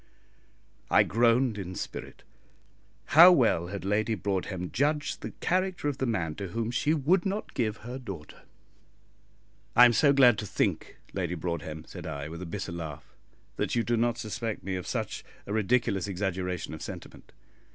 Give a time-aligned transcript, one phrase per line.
[0.89, 2.23] I groaned in spirit.
[3.17, 7.23] How well had Lady Broadhem judged the character of the man to whom she would
[7.23, 8.41] not give her daughter!
[9.75, 13.13] "I am so glad to think, Lady Broadhem," said I, with a bitter laugh,
[13.57, 17.31] "that you do not suspect me of such a ridiculous exaggeration of sentiment.